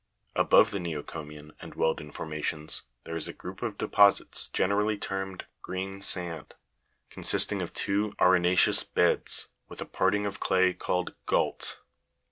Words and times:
10. 0.35 0.41
Above 0.45 0.71
the 0.71 0.79
neocomian 0.79 1.51
and 1.61 1.75
wealden 1.75 2.09
formations 2.11 2.85
there 3.03 3.15
is 3.15 3.27
a 3.27 3.33
group 3.33 3.61
of 3.61 3.77
deposits 3.77 4.47
generally 4.47 4.97
termed 4.97 5.45
Green 5.61 6.01
Sand, 6.01 6.55
consisting 7.11 7.61
of 7.61 7.71
two 7.71 8.13
arena'ceous 8.19 8.83
beds, 8.83 9.49
with 9.69 9.79
a 9.79 9.85
parting 9.85 10.25
of 10.25 10.39
clay 10.39 10.73
called 10.73 11.13
gaidt. 11.27 11.77